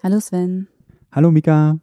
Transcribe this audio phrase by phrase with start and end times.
[0.00, 0.68] Hallo Sven.
[1.10, 1.80] Hallo Mika.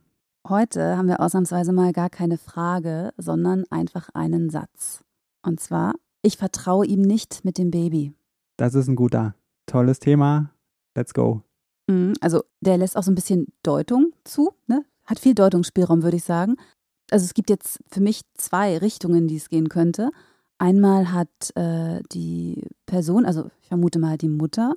[0.48, 5.04] Heute haben wir ausnahmsweise mal gar keine Frage, sondern einfach einen Satz.
[5.42, 8.14] Und zwar, ich vertraue ihm nicht mit dem Baby.
[8.56, 9.36] Das ist ein guter,
[9.66, 10.52] tolles Thema.
[10.96, 11.42] Let's go.
[11.88, 14.86] Mhm, also der lässt auch so ein bisschen Deutung zu, ne?
[15.04, 16.56] hat viel Deutungsspielraum, würde ich sagen.
[17.12, 20.12] Also es gibt jetzt für mich zwei Richtungen, die es gehen könnte.
[20.58, 24.74] Einmal hat äh, die Person, also ich vermute mal die Mutter,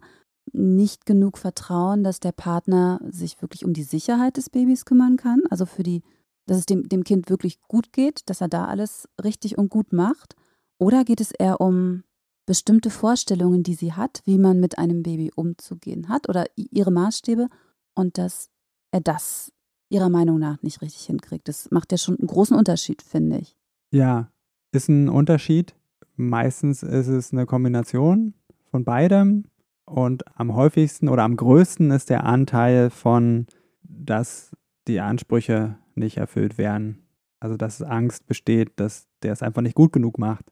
[0.52, 5.42] nicht genug Vertrauen, dass der Partner sich wirklich um die Sicherheit des Babys kümmern kann,
[5.50, 6.02] also für die,
[6.46, 9.92] dass es dem, dem Kind wirklich gut geht, dass er da alles richtig und gut
[9.92, 10.34] macht?
[10.78, 12.04] Oder geht es eher um
[12.46, 17.48] bestimmte Vorstellungen, die sie hat, wie man mit einem Baby umzugehen hat oder ihre Maßstäbe
[17.94, 18.48] und dass
[18.90, 19.52] er das
[19.90, 21.48] ihrer Meinung nach nicht richtig hinkriegt?
[21.48, 23.56] Das macht ja schon einen großen Unterschied, finde ich.
[23.90, 24.30] Ja,
[24.72, 25.74] ist ein Unterschied.
[26.16, 28.34] Meistens ist es eine Kombination
[28.70, 29.44] von beidem.
[29.88, 33.46] Und am häufigsten oder am größten ist der Anteil von,
[33.82, 34.54] dass
[34.86, 37.06] die Ansprüche nicht erfüllt werden.
[37.40, 40.44] Also dass Angst besteht, dass der es einfach nicht gut genug macht,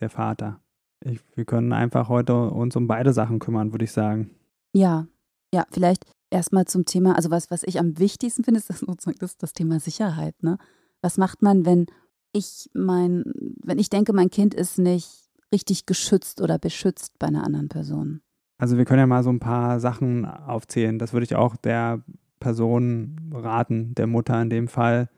[0.00, 0.60] der Vater.
[1.00, 4.30] Ich, wir können einfach heute uns um beide Sachen kümmern, würde ich sagen.
[4.72, 5.06] Ja,
[5.52, 8.84] ja, vielleicht erstmal zum Thema, also was, was ich am wichtigsten finde, ist das,
[9.18, 10.40] das, das Thema Sicherheit.
[10.42, 10.58] Ne?
[11.00, 11.86] Was macht man, wenn
[12.32, 13.24] ich mein,
[13.62, 18.22] wenn ich denke, mein Kind ist nicht richtig geschützt oder beschützt bei einer anderen Person?
[18.64, 20.98] Also wir können ja mal so ein paar Sachen aufzählen.
[20.98, 22.00] Das würde ich auch der
[22.40, 25.10] Person raten, der Mutter in dem Fall.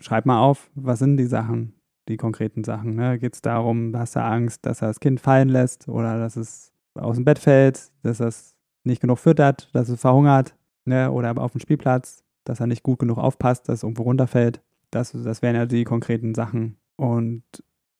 [0.00, 1.74] Schreib mal auf, was sind die Sachen,
[2.08, 2.96] die konkreten Sachen.
[2.96, 3.20] Ne?
[3.20, 6.72] Geht es darum, hast du Angst, dass er das Kind fallen lässt oder dass es
[6.94, 11.12] aus dem Bett fällt, dass es nicht genug füttert, dass es verhungert ne?
[11.12, 14.62] oder auf dem Spielplatz, dass er nicht gut genug aufpasst, dass es irgendwo runterfällt.
[14.90, 16.76] Das, das wären ja die konkreten Sachen.
[16.96, 17.44] Und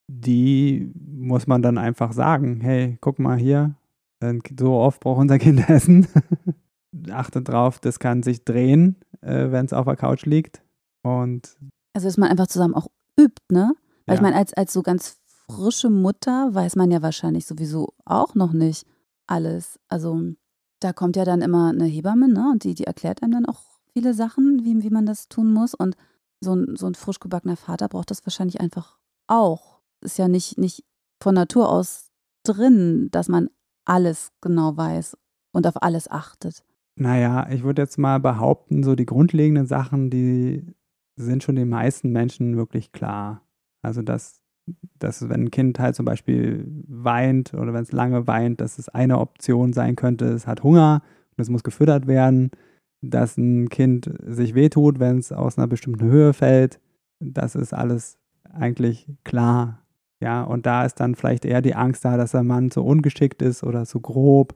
[0.08, 3.76] die muss man dann einfach sagen, hey, guck mal hier,
[4.58, 6.06] so oft braucht unser Kind Essen.
[7.10, 10.62] Achtet drauf, das kann sich drehen, äh, wenn es auf der Couch liegt.
[11.02, 11.56] Und
[11.94, 12.88] also, dass man einfach zusammen auch
[13.18, 13.72] übt, ne?
[14.06, 14.20] Weil ja.
[14.20, 18.52] ich meine, als, als so ganz frische Mutter weiß man ja wahrscheinlich sowieso auch noch
[18.52, 18.86] nicht
[19.26, 19.78] alles.
[19.88, 20.20] Also,
[20.80, 22.50] da kommt ja dann immer eine Hebamme, ne?
[22.52, 25.74] Und die, die erklärt einem dann auch viele Sachen, wie, wie man das tun muss.
[25.74, 25.96] Und
[26.40, 29.80] so ein, so ein frisch gebackener Vater braucht das wahrscheinlich einfach auch.
[30.00, 30.84] Ist ja nicht, nicht
[31.22, 32.10] von Natur aus
[32.44, 33.50] drin, dass man
[33.84, 35.16] alles genau weiß
[35.52, 36.64] und auf alles achtet.
[36.96, 40.66] Naja, ich würde jetzt mal behaupten, so die grundlegenden Sachen, die
[41.16, 43.42] sind schon den meisten Menschen wirklich klar.
[43.82, 44.42] Also, dass,
[44.98, 48.88] dass wenn ein Kind halt zum Beispiel weint oder wenn es lange weint, dass es
[48.88, 51.02] eine Option sein könnte, es hat Hunger
[51.36, 52.50] und es muss gefüttert werden.
[53.02, 56.80] Dass ein Kind sich wehtut, wenn es aus einer bestimmten Höhe fällt,
[57.18, 58.18] das ist alles
[58.52, 59.79] eigentlich klar.
[60.20, 63.40] Ja, und da ist dann vielleicht eher die Angst da, dass der Mann zu ungeschickt
[63.40, 64.54] ist oder zu grob.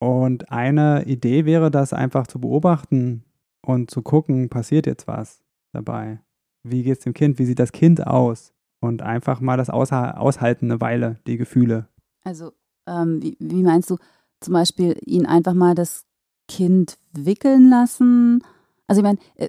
[0.00, 3.24] Und eine Idee wäre, das einfach zu beobachten
[3.62, 5.42] und zu gucken, passiert jetzt was
[5.72, 6.20] dabei?
[6.62, 7.38] Wie geht es dem Kind?
[7.38, 8.52] Wie sieht das Kind aus?
[8.80, 11.88] Und einfach mal das aushalten eine Weile, die Gefühle.
[12.22, 12.52] Also,
[12.86, 13.96] ähm, wie, wie meinst du
[14.40, 16.04] zum Beispiel, ihn einfach mal das
[16.48, 18.42] Kind wickeln lassen?
[18.86, 19.48] Also, ich meine, äh,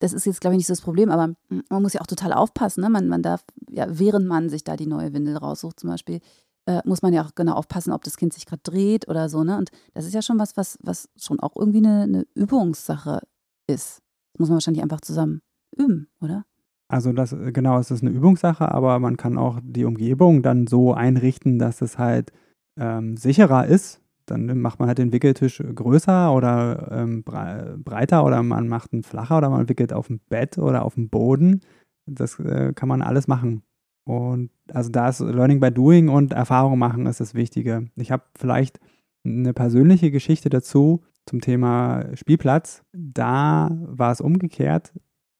[0.00, 1.34] das ist jetzt, glaube ich, nicht so das Problem, aber
[1.68, 2.80] man muss ja auch total aufpassen.
[2.80, 2.90] Ne?
[2.90, 6.20] Man, man darf, ja, während man sich da die neue Windel raussucht, zum Beispiel,
[6.66, 9.44] äh, muss man ja auch genau aufpassen, ob das Kind sich gerade dreht oder so.
[9.44, 9.56] Ne?
[9.58, 13.20] Und das ist ja schon was, was, was schon auch irgendwie eine, eine Übungssache
[13.66, 14.02] ist.
[14.32, 15.42] Das muss man wahrscheinlich einfach zusammen
[15.76, 16.44] üben, oder?
[16.88, 20.92] Also das genau, es ist eine Übungssache, aber man kann auch die Umgebung dann so
[20.92, 22.32] einrichten, dass es halt
[22.76, 24.00] ähm, sicherer ist
[24.30, 29.38] dann macht man halt den Wickeltisch größer oder ähm, breiter oder man macht ihn flacher
[29.38, 31.60] oder man wickelt auf dem Bett oder auf dem Boden.
[32.06, 33.62] Das äh, kann man alles machen.
[34.04, 37.88] Und also da ist Learning by Doing und Erfahrung machen ist das Wichtige.
[37.96, 38.80] Ich habe vielleicht
[39.24, 42.82] eine persönliche Geschichte dazu zum Thema Spielplatz.
[42.92, 44.92] Da war es umgekehrt.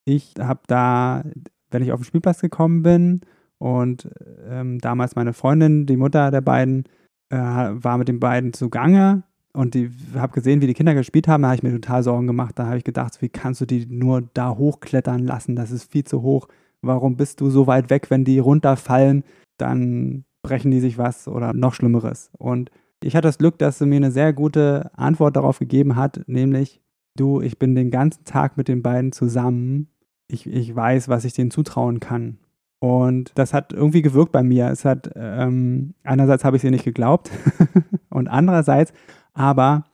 [0.05, 1.25] Ich habe da,
[1.71, 3.21] wenn ich auf den Spielplatz gekommen bin
[3.59, 4.11] und
[4.49, 6.85] ähm, damals meine Freundin, die Mutter der beiden,
[7.31, 9.23] äh, war mit den beiden zugange
[9.53, 9.77] und
[10.15, 12.59] habe gesehen, wie die Kinder gespielt haben, da habe ich mir total Sorgen gemacht.
[12.59, 15.57] Da habe ich gedacht, wie kannst du die nur da hochklettern lassen?
[15.57, 16.49] Das ist viel zu hoch.
[16.83, 19.25] Warum bist du so weit weg, wenn die runterfallen,
[19.59, 22.31] dann brechen die sich was oder noch Schlimmeres.
[22.39, 22.71] Und
[23.03, 26.81] ich hatte das Glück, dass sie mir eine sehr gute Antwort darauf gegeben hat, nämlich
[27.17, 29.89] du, ich bin den ganzen Tag mit den beiden zusammen.
[30.29, 32.39] Ich, ich weiß, was ich denen zutrauen kann.
[32.81, 34.69] Und das hat irgendwie gewirkt bei mir.
[34.69, 37.31] Es hat, ähm, einerseits habe ich sie nicht geglaubt
[38.11, 38.93] und andererseits
[39.35, 39.85] aber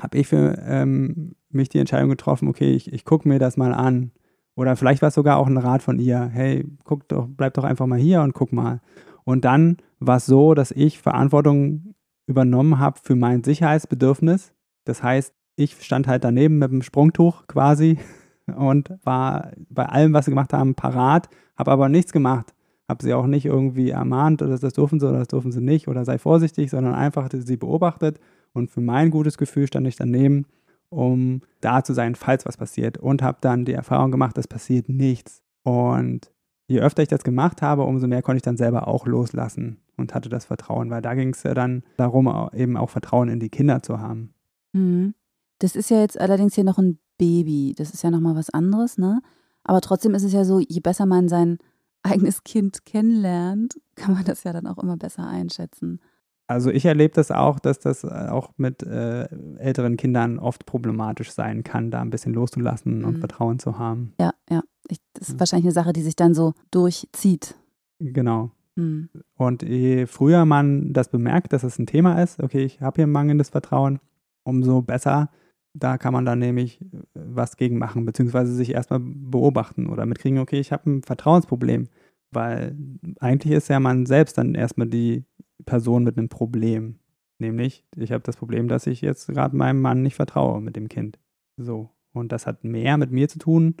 [0.00, 3.74] habe ich für ähm, mich die Entscheidung getroffen, okay, ich, ich gucke mir das mal
[3.74, 4.12] an.
[4.54, 7.64] Oder vielleicht war es sogar auch ein Rat von ihr, hey, guck doch, bleib doch
[7.64, 8.80] einfach mal hier und guck mal.
[9.24, 11.94] Und dann war es so, dass ich Verantwortung
[12.26, 14.52] übernommen habe für mein Sicherheitsbedürfnis.
[14.84, 17.98] Das heißt, ich stand halt daneben mit dem Sprungtuch quasi
[18.46, 22.52] und war bei allem, was sie gemacht haben, parat, habe aber nichts gemacht.
[22.88, 25.88] Habe sie auch nicht irgendwie ermahnt, oder das dürfen sie oder das dürfen sie nicht
[25.88, 28.20] oder sei vorsichtig, sondern einfach sie beobachtet
[28.52, 30.46] und für mein gutes Gefühl stand ich daneben,
[30.88, 34.88] um da zu sein, falls was passiert und habe dann die Erfahrung gemacht, es passiert
[34.88, 35.42] nichts.
[35.64, 36.30] Und
[36.68, 40.14] je öfter ich das gemacht habe, umso mehr konnte ich dann selber auch loslassen und
[40.14, 43.50] hatte das Vertrauen, weil da ging es ja dann darum, eben auch Vertrauen in die
[43.50, 44.32] Kinder zu haben.
[44.72, 45.14] Mhm.
[45.58, 47.74] Das ist ja jetzt allerdings hier noch ein Baby.
[47.76, 49.20] Das ist ja nochmal was anderes, ne?
[49.64, 51.58] Aber trotzdem ist es ja so, je besser man sein
[52.02, 56.00] eigenes Kind kennenlernt, kann man das ja dann auch immer besser einschätzen.
[56.48, 61.32] Also ich erlebe das auch, dass das äh, auch mit äh, älteren Kindern oft problematisch
[61.32, 63.18] sein kann, da ein bisschen loszulassen und mhm.
[63.18, 64.14] Vertrauen zu haben.
[64.20, 64.62] Ja, ja.
[64.88, 65.40] Ich, das ist ja.
[65.40, 67.56] wahrscheinlich eine Sache, die sich dann so durchzieht.
[67.98, 68.52] Genau.
[68.76, 69.08] Mhm.
[69.34, 73.08] Und je früher man das bemerkt, dass es ein Thema ist, okay, ich habe hier
[73.08, 73.98] mangelndes Vertrauen,
[74.44, 75.30] umso besser
[75.78, 80.38] da kann man dann nämlich äh, was gegen machen, beziehungsweise sich erstmal beobachten oder mitkriegen,
[80.38, 81.88] okay, ich habe ein Vertrauensproblem.
[82.32, 82.76] Weil
[83.20, 85.24] eigentlich ist ja man selbst dann erstmal die
[85.64, 86.98] Person mit einem Problem.
[87.38, 90.88] Nämlich, ich habe das Problem, dass ich jetzt gerade meinem Mann nicht vertraue mit dem
[90.88, 91.18] Kind.
[91.56, 91.90] So.
[92.12, 93.76] Und das hat mehr mit mir zu tun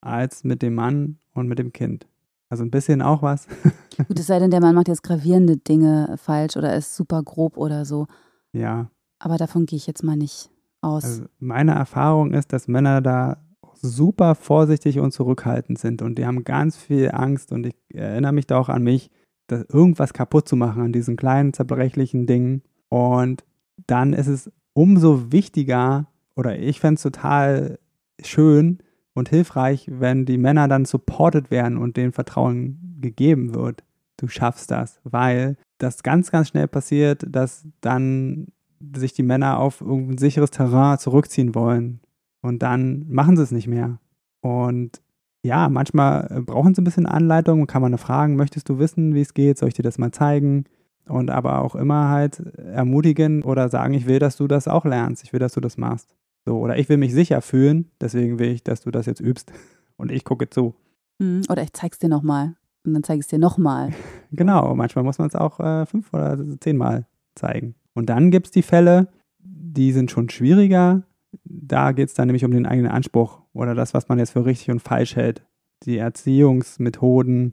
[0.00, 2.06] als mit dem Mann und mit dem Kind.
[2.48, 3.46] Also ein bisschen auch was.
[4.08, 7.56] Gut, es sei denn, der Mann macht jetzt gravierende Dinge falsch oder ist super grob
[7.56, 8.06] oder so.
[8.52, 8.90] Ja.
[9.18, 11.04] Aber davon gehe ich jetzt mal nicht aus?
[11.04, 13.38] Also meine Erfahrung ist, dass Männer da
[13.82, 18.46] super vorsichtig und zurückhaltend sind und die haben ganz viel Angst und ich erinnere mich
[18.46, 19.10] da auch an mich,
[19.46, 23.44] das irgendwas kaputt zu machen an diesen kleinen zerbrechlichen Dingen und
[23.86, 26.06] dann ist es umso wichtiger
[26.36, 27.78] oder ich fände es total
[28.22, 28.78] schön
[29.14, 33.82] und hilfreich, wenn die Männer dann supported werden und denen Vertrauen gegeben wird.
[34.16, 38.48] Du schaffst das, weil das ganz, ganz schnell passiert, dass dann
[38.94, 42.00] sich die Männer auf irgendein sicheres Terrain zurückziehen wollen.
[42.42, 43.98] Und dann machen sie es nicht mehr.
[44.40, 45.02] Und
[45.42, 49.20] ja, manchmal äh, brauchen sie ein bisschen Anleitung, kann man fragen, möchtest du wissen, wie
[49.20, 50.64] es geht, soll ich dir das mal zeigen?
[51.08, 55.24] Und aber auch immer halt ermutigen oder sagen, ich will, dass du das auch lernst,
[55.24, 56.14] ich will, dass du das machst.
[56.46, 59.52] So, oder ich will mich sicher fühlen, deswegen will ich, dass du das jetzt übst.
[59.96, 60.74] Und ich gucke zu.
[61.18, 62.54] Mhm, oder ich zeig's dir nochmal.
[62.84, 63.90] Und dann zeige ich es dir nochmal.
[64.32, 67.74] genau, manchmal muss man es auch äh, fünf oder zehnmal zeigen.
[67.94, 69.08] Und dann gibt es die Fälle,
[69.38, 71.02] die sind schon schwieriger.
[71.44, 74.44] Da geht es dann nämlich um den eigenen Anspruch oder das, was man jetzt für
[74.44, 75.46] richtig und falsch hält.
[75.84, 77.52] Die Erziehungsmethoden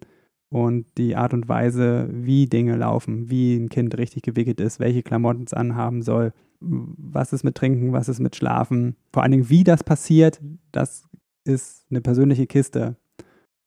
[0.49, 5.03] und die Art und Weise, wie Dinge laufen, wie ein Kind richtig gewickelt ist, welche
[5.03, 8.95] Klamotten es anhaben soll, was ist mit Trinken, was ist mit Schlafen.
[9.13, 10.41] Vor allen Dingen, wie das passiert,
[10.71, 11.07] das
[11.43, 12.95] ist eine persönliche Kiste.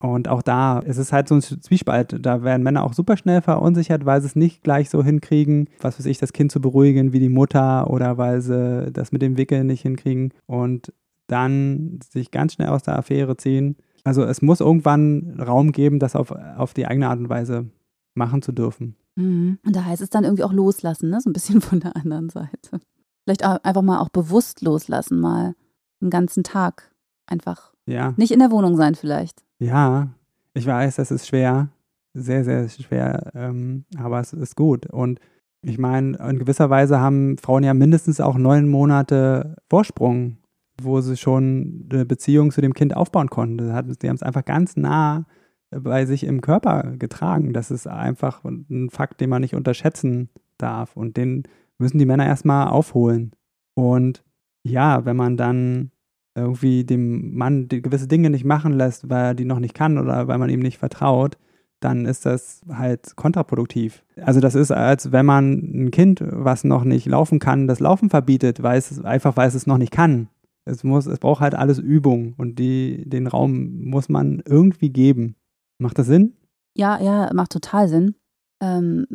[0.01, 2.17] Und auch da ist es halt so ein Zwiespalt.
[2.25, 5.99] Da werden Männer auch super schnell verunsichert, weil sie es nicht gleich so hinkriegen, was
[5.99, 9.37] weiß ich, das Kind zu beruhigen wie die Mutter oder weil sie das mit dem
[9.37, 10.93] Wickeln nicht hinkriegen und
[11.27, 13.77] dann sich ganz schnell aus der Affäre ziehen.
[14.03, 17.67] Also es muss irgendwann Raum geben, das auf, auf die eigene Art und Weise
[18.15, 18.97] machen zu dürfen.
[19.17, 19.59] Mhm.
[19.65, 21.21] Und da heißt es dann irgendwie auch loslassen, ne?
[21.21, 22.81] so ein bisschen von der anderen Seite.
[23.25, 25.55] Vielleicht auch einfach mal auch bewusst loslassen, mal
[26.01, 26.91] einen ganzen Tag
[27.27, 27.75] einfach.
[27.87, 28.15] Ja.
[28.17, 29.45] Nicht in der Wohnung sein vielleicht.
[29.61, 30.09] Ja,
[30.55, 31.69] ich weiß, das ist schwer,
[32.15, 34.87] sehr, sehr schwer, ähm, aber es ist gut.
[34.87, 35.21] Und
[35.63, 40.39] ich meine, in gewisser Weise haben Frauen ja mindestens auch neun Monate Vorsprung,
[40.81, 43.59] wo sie schon eine Beziehung zu dem Kind aufbauen konnten.
[43.59, 45.27] Die haben es einfach ganz nah
[45.71, 47.53] bei sich im Körper getragen.
[47.53, 50.97] Das ist einfach ein Fakt, den man nicht unterschätzen darf.
[50.97, 51.43] Und den
[51.77, 53.33] müssen die Männer erstmal aufholen.
[53.75, 54.25] Und
[54.63, 55.91] ja, wenn man dann
[56.35, 60.29] irgendwie dem Mann gewisse Dinge nicht machen lässt, weil er die noch nicht kann oder
[60.29, 61.37] weil man ihm nicht vertraut,
[61.81, 64.05] dann ist das halt kontraproduktiv.
[64.21, 68.11] Also das ist, als wenn man ein Kind, was noch nicht laufen kann, das Laufen
[68.11, 70.29] verbietet, weil es einfach, weil es es noch nicht kann.
[70.67, 75.37] Es muss, es braucht halt alles Übung und die, den Raum muss man irgendwie geben.
[75.79, 76.35] Macht das Sinn?
[76.77, 78.15] Ja, ja, macht total Sinn.
[78.63, 79.07] Ähm,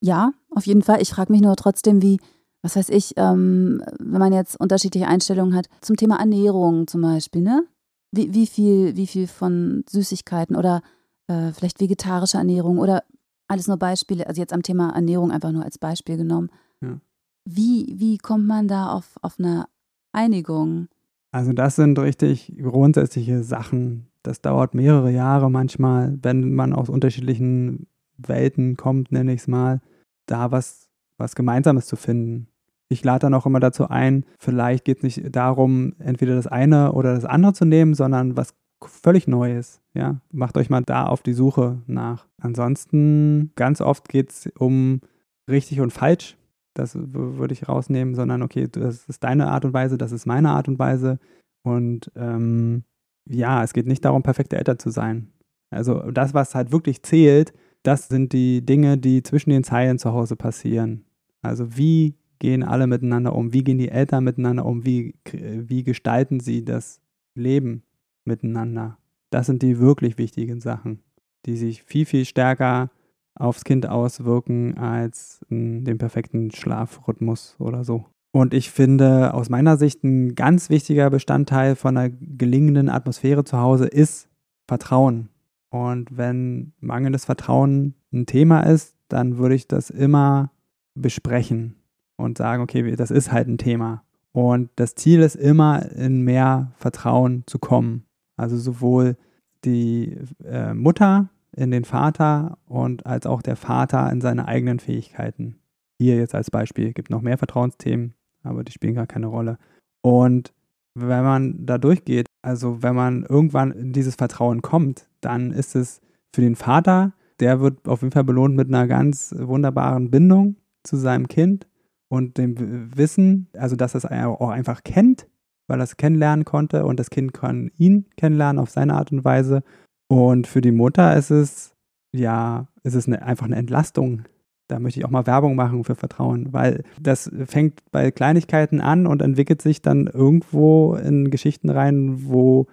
[0.00, 1.02] ja, auf jeden Fall.
[1.02, 2.20] Ich frage mich nur trotzdem, wie,
[2.64, 7.42] was weiß ich, ähm, wenn man jetzt unterschiedliche Einstellungen hat, zum Thema Ernährung zum Beispiel,
[7.42, 7.62] ne?
[8.10, 10.80] Wie, wie, viel, wie viel von Süßigkeiten oder
[11.26, 13.02] äh, vielleicht vegetarische Ernährung oder
[13.48, 16.48] alles nur Beispiele, also jetzt am Thema Ernährung einfach nur als Beispiel genommen.
[16.80, 16.98] Ja.
[17.44, 19.66] Wie, wie kommt man da auf, auf eine
[20.12, 20.88] Einigung?
[21.32, 24.06] Also das sind richtig grundsätzliche Sachen.
[24.22, 29.82] Das dauert mehrere Jahre manchmal, wenn man aus unterschiedlichen Welten kommt, nenne ich es mal,
[30.24, 32.48] da was, was Gemeinsames zu finden.
[32.88, 36.92] Ich lade dann auch immer dazu ein, vielleicht geht es nicht darum, entweder das eine
[36.92, 39.80] oder das andere zu nehmen, sondern was völlig Neues.
[39.94, 42.26] Ja, macht euch mal da auf die Suche nach.
[42.40, 45.00] Ansonsten, ganz oft geht es um
[45.48, 46.36] richtig und falsch.
[46.74, 50.50] Das würde ich rausnehmen, sondern okay, das ist deine Art und Weise, das ist meine
[50.50, 51.18] Art und Weise.
[51.62, 52.82] Und ähm,
[53.26, 55.32] ja, es geht nicht darum, perfekte Eltern zu sein.
[55.70, 60.12] Also das, was halt wirklich zählt, das sind die Dinge, die zwischen den Zeilen zu
[60.12, 61.04] Hause passieren.
[61.42, 63.52] Also wie gehen alle miteinander um?
[63.52, 64.84] Wie gehen die Eltern miteinander um?
[64.84, 67.00] Wie, wie gestalten sie das
[67.34, 67.82] Leben
[68.24, 68.98] miteinander?
[69.30, 71.00] Das sind die wirklich wichtigen Sachen,
[71.46, 72.90] die sich viel, viel stärker
[73.34, 78.06] aufs Kind auswirken als den perfekten Schlafrhythmus oder so.
[78.32, 83.58] Und ich finde aus meiner Sicht ein ganz wichtiger Bestandteil von einer gelingenden Atmosphäre zu
[83.58, 84.28] Hause ist
[84.68, 85.28] Vertrauen.
[85.70, 90.50] Und wenn mangelndes Vertrauen ein Thema ist, dann würde ich das immer
[90.94, 91.76] besprechen
[92.16, 94.02] und sagen, okay, das ist halt ein Thema.
[94.32, 98.04] Und das Ziel ist immer, in mehr Vertrauen zu kommen.
[98.36, 99.16] Also sowohl
[99.64, 105.60] die äh, Mutter in den Vater und als auch der Vater in seine eigenen Fähigkeiten.
[105.98, 109.58] Hier jetzt als Beispiel gibt noch mehr Vertrauensthemen, aber die spielen gar keine Rolle.
[110.02, 110.52] Und
[110.94, 116.00] wenn man da durchgeht, also wenn man irgendwann in dieses Vertrauen kommt, dann ist es
[116.34, 120.96] für den Vater, der wird auf jeden Fall belohnt mit einer ganz wunderbaren Bindung zu
[120.96, 121.66] seinem Kind
[122.14, 125.26] und dem Wissen, also dass es auch einfach kennt,
[125.66, 129.24] weil er es kennenlernen konnte und das Kind kann ihn kennenlernen auf seine Art und
[129.24, 129.62] Weise.
[130.08, 131.74] Und für die Mutter ist es,
[132.12, 134.22] ja, ist es eine, einfach eine Entlastung.
[134.68, 139.06] Da möchte ich auch mal Werbung machen für Vertrauen, weil das fängt bei Kleinigkeiten an
[139.06, 142.66] und entwickelt sich dann irgendwo in Geschichten rein, wo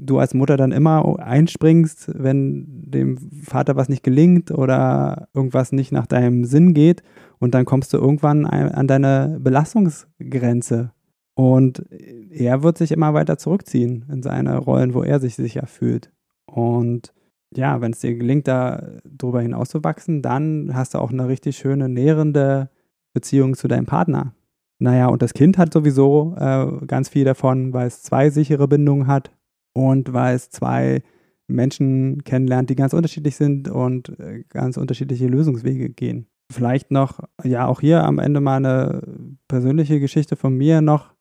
[0.00, 5.92] du als Mutter dann immer einspringst, wenn dem Vater was nicht gelingt oder irgendwas nicht
[5.92, 7.02] nach deinem Sinn geht.
[7.38, 10.92] Und dann kommst du irgendwann an deine Belastungsgrenze.
[11.34, 11.84] Und
[12.30, 16.10] er wird sich immer weiter zurückziehen in seine Rollen, wo er sich sicher fühlt.
[16.46, 17.12] Und
[17.54, 21.88] ja, wenn es dir gelingt, da drüber hinauszuwachsen, dann hast du auch eine richtig schöne,
[21.88, 22.70] nährende
[23.12, 24.34] Beziehung zu deinem Partner.
[24.78, 29.06] Naja, und das Kind hat sowieso äh, ganz viel davon, weil es zwei sichere Bindungen
[29.06, 29.30] hat
[29.72, 31.02] und weil es zwei
[31.46, 36.26] Menschen kennenlernt, die ganz unterschiedlich sind und äh, ganz unterschiedliche Lösungswege gehen.
[36.50, 39.02] Vielleicht noch, ja, auch hier am Ende mal eine
[39.48, 41.14] persönliche Geschichte von mir noch.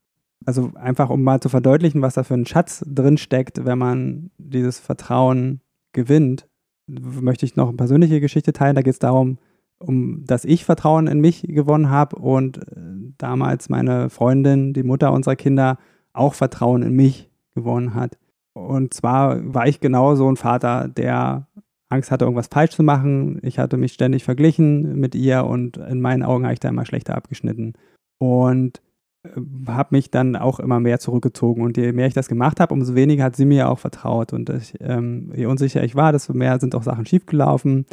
[0.45, 4.31] Also einfach, um mal zu verdeutlichen, was da für ein Schatz drin steckt, wenn man
[4.37, 5.61] dieses Vertrauen
[5.93, 6.47] gewinnt,
[6.87, 8.75] möchte ich noch eine persönliche Geschichte teilen.
[8.75, 9.39] Da geht es darum,
[9.79, 12.81] um dass ich Vertrauen in mich gewonnen habe und äh,
[13.17, 15.77] damals meine Freundin, die Mutter unserer Kinder,
[16.13, 18.17] auch Vertrauen in mich gewonnen hat.
[18.57, 21.47] Und zwar war ich genau so ein Vater, der
[21.89, 23.39] Angst hatte, irgendwas falsch zu machen.
[23.43, 26.85] Ich hatte mich ständig verglichen mit ihr und in meinen Augen habe ich da immer
[26.85, 27.73] schlechter abgeschnitten.
[28.19, 28.81] Und
[29.23, 29.29] äh,
[29.67, 31.61] habe mich dann auch immer mehr zurückgezogen.
[31.61, 34.33] Und je mehr ich das gemacht habe, umso weniger hat sie mir auch vertraut.
[34.33, 37.85] Und ich, ähm, je unsicher ich war, desto mehr sind auch Sachen schiefgelaufen.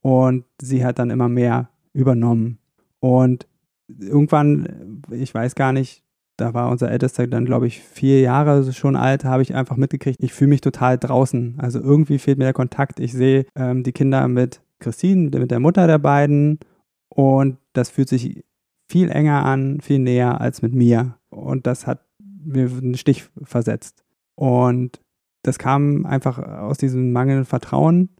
[0.00, 2.58] Und sie hat dann immer mehr übernommen.
[3.00, 3.46] Und
[3.88, 6.02] irgendwann, ich weiß gar nicht,
[6.38, 10.22] da war unser Ältester dann, glaube ich, vier Jahre schon alt, habe ich einfach mitgekriegt,
[10.22, 11.56] ich fühle mich total draußen.
[11.58, 13.00] Also irgendwie fehlt mir der Kontakt.
[13.00, 16.60] Ich sehe ähm, die Kinder mit Christine, mit der Mutter der beiden
[17.08, 18.44] und das fühlt sich
[18.88, 21.16] viel enger an, viel näher als mit mir.
[21.28, 24.04] Und das hat mir einen Stich versetzt.
[24.36, 25.00] Und
[25.42, 28.10] das kam einfach aus diesem mangelnden Vertrauen.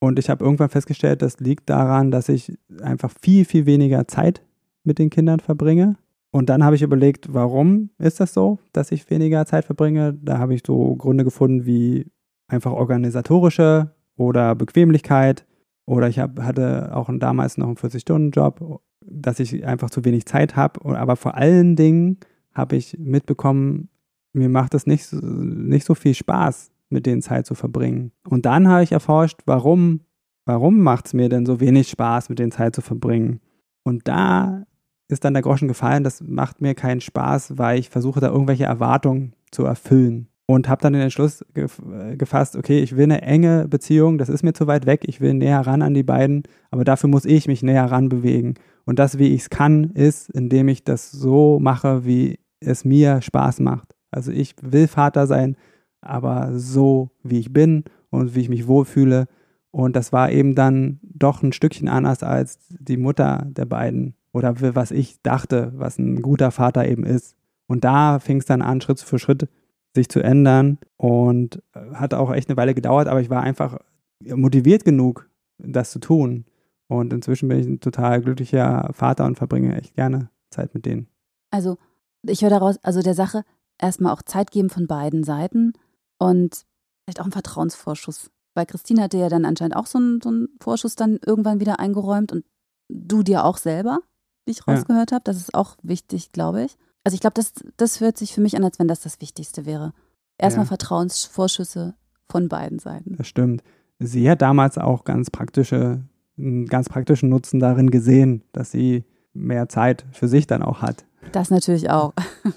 [0.00, 4.42] Und ich habe irgendwann festgestellt, das liegt daran, dass ich einfach viel, viel weniger Zeit
[4.82, 5.96] mit den Kindern verbringe
[6.30, 10.14] und dann habe ich überlegt, warum ist das so, dass ich weniger Zeit verbringe?
[10.14, 12.10] Da habe ich so Gründe gefunden wie
[12.48, 15.46] einfach organisatorische oder Bequemlichkeit.
[15.86, 20.56] Oder ich hab, hatte auch damals noch einen 40-Stunden-Job, dass ich einfach zu wenig Zeit
[20.56, 20.84] habe.
[20.98, 22.18] Aber vor allen Dingen
[22.52, 23.88] habe ich mitbekommen,
[24.32, 28.12] mir macht es nicht, nicht so viel Spaß, mit denen Zeit zu verbringen.
[28.28, 30.00] Und dann habe ich erforscht, warum,
[30.44, 33.40] warum macht es mir denn so wenig Spaß, mit denen Zeit zu verbringen?
[33.84, 34.64] Und da
[35.08, 38.64] ist dann der Groschen gefallen, das macht mir keinen Spaß, weil ich versuche da irgendwelche
[38.64, 40.28] Erwartungen zu erfüllen.
[40.48, 44.44] Und habe dann den Entschluss äh, gefasst, okay, ich will eine enge Beziehung, das ist
[44.44, 47.48] mir zu weit weg, ich will näher ran an die beiden, aber dafür muss ich
[47.48, 48.54] mich näher ran bewegen.
[48.84, 53.22] Und das, wie ich es kann, ist, indem ich das so mache, wie es mir
[53.22, 53.96] Spaß macht.
[54.12, 55.56] Also ich will Vater sein,
[56.00, 59.26] aber so, wie ich bin und wie ich mich wohlfühle.
[59.72, 64.54] Und das war eben dann doch ein Stückchen anders als die Mutter der beiden oder
[64.74, 67.36] was ich dachte, was ein guter Vater eben ist.
[67.66, 69.48] Und da fing es dann an, Schritt für Schritt
[69.94, 73.78] sich zu ändern und äh, hat auch echt eine Weile gedauert, aber ich war einfach
[74.20, 76.44] motiviert genug, das zu tun.
[76.88, 81.08] Und inzwischen bin ich ein total glücklicher Vater und verbringe echt gerne Zeit mit denen.
[81.50, 81.78] Also,
[82.22, 83.42] ich höre daraus, also der Sache
[83.80, 85.72] erstmal auch Zeit geben von beiden Seiten
[86.18, 86.66] und
[87.04, 88.30] vielleicht auch einen Vertrauensvorschuss.
[88.54, 91.80] Weil Christine hatte ja dann anscheinend auch so einen, so einen Vorschuss dann irgendwann wieder
[91.80, 92.44] eingeräumt und
[92.88, 94.00] du dir auch selber,
[94.46, 95.16] wie ich rausgehört ja.
[95.16, 95.24] habe.
[95.24, 96.76] Das ist auch wichtig, glaube ich.
[97.04, 99.66] Also ich glaube, das, das hört sich für mich an, als wenn das das Wichtigste
[99.66, 99.92] wäre.
[100.38, 100.68] Erstmal ja.
[100.68, 101.94] Vertrauensvorschüsse
[102.28, 103.16] von beiden Seiten.
[103.16, 103.62] Das stimmt.
[103.98, 106.02] Sie hat damals auch ganz praktische,
[106.36, 111.04] einen ganz praktischen Nutzen darin gesehen, dass sie mehr Zeit für sich dann auch hat.
[111.32, 112.12] Das natürlich auch.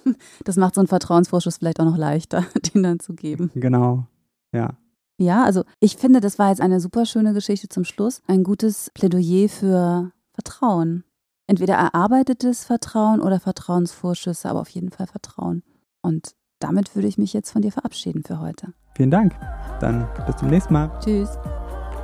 [0.45, 3.51] Das macht so einen Vertrauensvorschuss vielleicht auch noch leichter, den dann zu geben.
[3.55, 4.05] Genau,
[4.51, 4.77] ja.
[5.17, 8.21] Ja, also ich finde, das war jetzt eine super schöne Geschichte zum Schluss.
[8.27, 11.03] Ein gutes Plädoyer für Vertrauen.
[11.49, 15.63] Entweder erarbeitetes Vertrauen oder Vertrauensvorschüsse, aber auf jeden Fall Vertrauen.
[16.03, 18.67] Und damit würde ich mich jetzt von dir verabschieden für heute.
[18.95, 19.33] Vielen Dank.
[19.79, 20.91] Dann bis zum nächsten Mal.
[21.03, 21.39] Tschüss.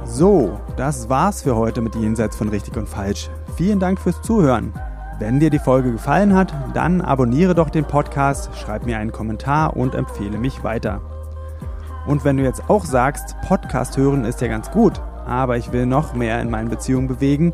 [0.03, 3.29] So, das war's für heute mit Jenseits von Richtig und Falsch.
[3.55, 4.73] Vielen Dank fürs Zuhören.
[5.19, 9.77] Wenn dir die Folge gefallen hat, dann abonniere doch den Podcast, schreib mir einen Kommentar
[9.77, 11.01] und empfehle mich weiter.
[12.07, 15.85] Und wenn du jetzt auch sagst, Podcast hören ist ja ganz gut, aber ich will
[15.85, 17.53] noch mehr in meinen Beziehungen bewegen